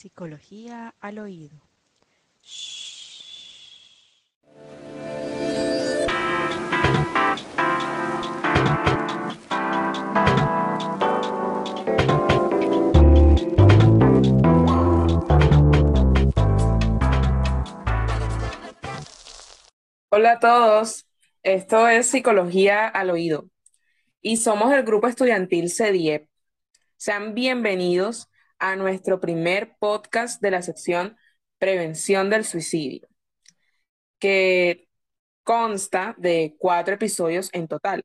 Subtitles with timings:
[0.00, 1.58] Psicología al oído.
[20.08, 21.06] Hola a todos,
[21.42, 23.50] esto es Psicología al Oído
[24.22, 26.26] y somos el grupo estudiantil CEDIEP.
[26.96, 28.29] Sean bienvenidos
[28.60, 31.16] a nuestro primer podcast de la sección
[31.58, 33.08] Prevención del Suicidio,
[34.18, 34.88] que
[35.44, 38.04] consta de cuatro episodios en total.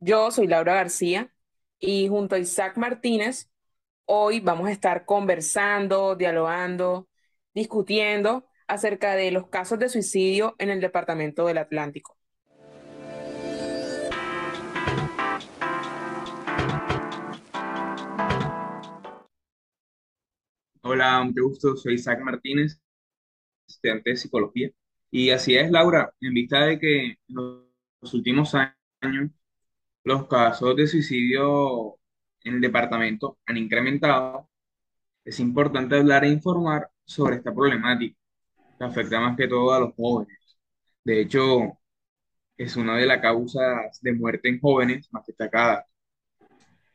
[0.00, 1.32] Yo soy Laura García
[1.78, 3.50] y junto a Isaac Martínez,
[4.04, 7.08] hoy vamos a estar conversando, dialogando,
[7.54, 12.15] discutiendo acerca de los casos de suicidio en el Departamento del Atlántico.
[20.88, 22.80] Hola, mucho gusto, soy Isaac Martínez,
[23.68, 24.70] estudiante de psicología.
[25.10, 29.30] Y así es, Laura, en vista de que en los últimos años
[30.04, 31.98] los casos de suicidio
[32.44, 34.48] en el departamento han incrementado,
[35.24, 38.18] es importante hablar e informar sobre esta problemática
[38.78, 40.38] que afecta más que todo a los jóvenes.
[41.04, 41.78] De hecho,
[42.56, 45.86] es una de las causas de muerte en jóvenes más destacadas.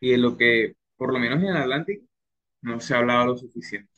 [0.00, 2.09] Y en lo que, por lo menos en Atlántico,
[2.62, 3.90] no se ha hablado lo suficiente.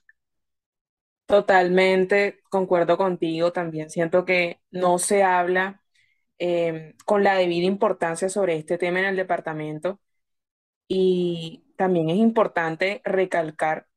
[1.26, 5.82] Totalmente, concuerdo contigo, también siento que no se habla
[6.38, 10.00] em, con la debida importancia sobre este tema en el departamento
[10.88, 13.88] y también es importante recalcar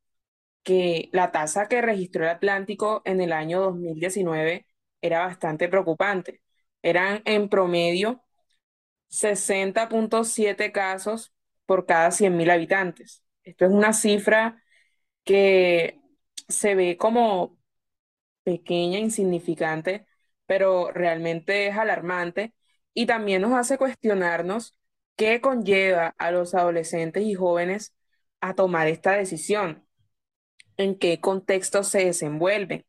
[0.63, 4.67] que la tasa que registró el Atlántico en el año 2019
[5.02, 6.41] era bastante preocupante.
[6.83, 8.23] Eran en promedio
[9.09, 11.33] 60.7 casos
[11.67, 13.25] por cada 100.000 habitantes.
[13.45, 14.63] Esto es una cifra
[15.25, 16.01] que
[16.49, 17.59] se ve como
[18.43, 20.07] pequeña, insignificante,
[20.45, 22.53] pero realmente es alarmante
[22.94, 24.78] y también nos hace cuestionarnos
[25.17, 27.95] qué conlleva a los adolescentes y jóvenes
[28.41, 29.85] a tomar esta decisión,
[30.78, 32.85] en qué contexto se desenvuelven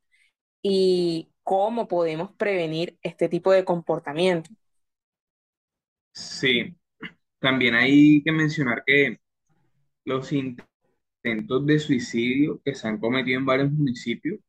[0.62, 4.50] y cómo podemos prevenir este tipo de comportamiento.
[6.12, 6.76] Sí,
[7.40, 9.18] también hay que mencionar que
[10.06, 14.40] los intentos de suicidio que se han cometido en varios municipios,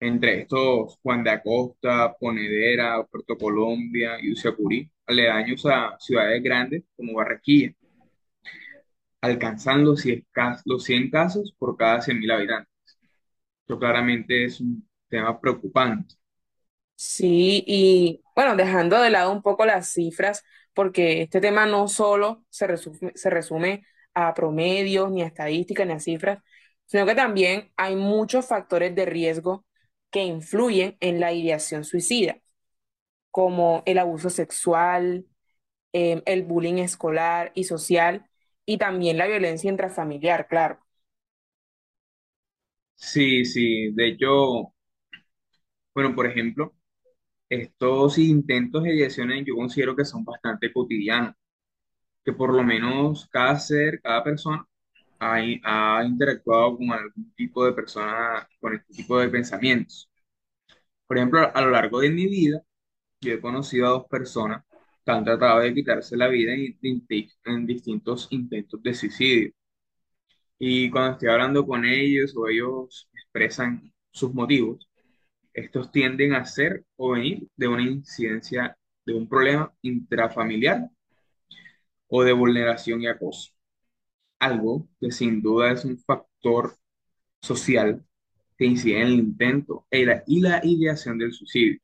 [0.00, 7.14] entre estos Juan de Acosta, Ponedera, Puerto Colombia y Uciacurí, aledaños a ciudades grandes como
[7.14, 7.74] Barranquilla,
[9.20, 10.26] alcanzan los 100,
[10.64, 12.72] los 100 casos por cada 100.000 habitantes.
[13.62, 16.14] Esto claramente es un tema preocupante.
[16.94, 20.42] Sí, y bueno, dejando de lado un poco las cifras,
[20.72, 23.84] porque este tema no solo se resume, se resume
[24.16, 26.40] a promedios, ni a estadísticas, ni a cifras,
[26.86, 29.66] sino que también hay muchos factores de riesgo
[30.12, 32.38] que influyen en la ideación suicida,
[33.30, 35.26] como el abuso sexual,
[35.92, 38.26] em, el bullying escolar y social,
[38.66, 40.80] y también la violencia intrafamiliar, claro.
[42.96, 44.74] Sí, sí, de hecho,
[45.94, 46.74] bueno, por ejemplo,
[47.48, 51.34] estos intentos de ideaciones yo considero que son bastante cotidianos,
[52.26, 54.66] que por lo menos cada ser, cada persona
[55.20, 60.10] ha, interactuado con algún tipo de persona con este tipo de pensamientos.
[61.06, 62.62] Por ejemplo, a lo largo de mi vida,
[63.20, 64.64] yo he conocido a dos personas
[65.04, 66.78] que han tratado de quitarse la vida en-
[67.44, 69.52] en distintos intentos de suicidio.
[70.58, 74.88] Y cuando estoy hablando con ellos o ellos expresan sus motivos,
[75.54, 78.76] estos tienden a ser o venir de una incidencia
[79.06, 80.90] de un problema intrafamiliar
[82.08, 83.52] o de vulneración y acoso.
[84.38, 86.76] Algo que sin duda es un factor
[87.42, 88.04] social
[88.58, 91.80] que incide en el intento y la, y la ideación del suicidio.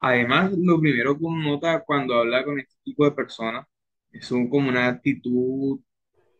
[0.00, 3.66] Además, lo primero que uno nota cuando habla con este tipo de personas
[4.12, 5.80] es un, como una actitud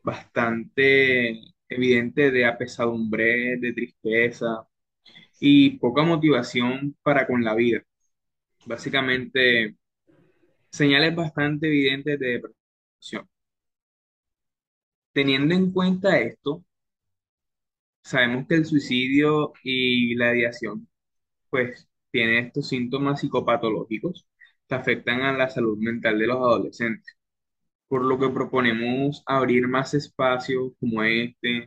[0.03, 4.66] bastante evidente de apesadumbre, de tristeza
[5.41, 7.83] y poca motivación para con la vida.
[8.66, 9.77] Básicamente,
[10.71, 12.43] señales bastante evidentes de
[15.12, 16.65] Teniendo en cuenta esto,
[18.03, 20.89] sabemos que el suicidio y la ideación,
[21.50, 24.27] pues, tienen estos síntomas psicopatológicos
[24.68, 27.16] que afectan a la salud mental de los adolescentes,
[27.89, 31.66] por lo que proponemos abrir más espacios como este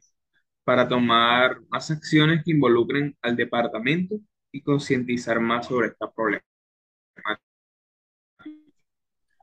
[0.65, 4.17] para tomar más acciones que involucren al departamento
[4.51, 6.45] y concientizar más sobre esta problemática.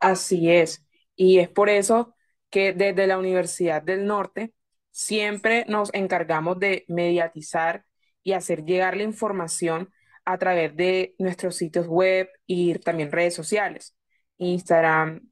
[0.00, 0.84] Así es.
[1.18, 2.14] Y es por eso
[2.48, 4.54] que desde la Universidad del Norte
[4.98, 7.84] Siempre nos encargamos de mediatizar
[8.24, 9.92] y hacer llegar la información
[10.24, 13.96] a través de nuestros sitios web y también redes sociales,
[14.38, 15.30] Instagram,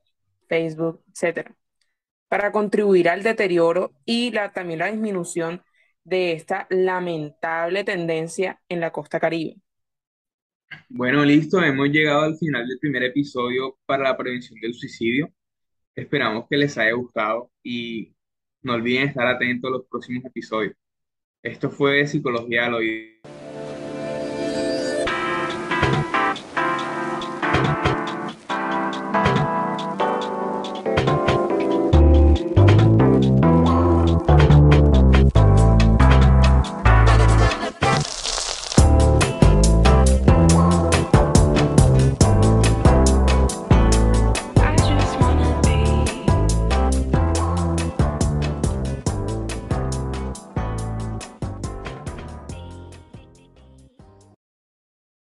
[0.49, 1.56] Facebook, etcétera,
[2.29, 5.65] para contribuir al deterioro y la, también la disminución
[6.05, 9.56] de esta lamentable tendencia en la costa Caribe.
[10.88, 15.33] Bueno, listo, hemos llegado al final del primer episodio para la prevención del suicidio.
[15.97, 18.15] Esperamos que les haya gustado y
[18.63, 20.75] no olviden estar atentos a los próximos episodios.
[21.43, 23.36] Esto fue Psicología al Oído.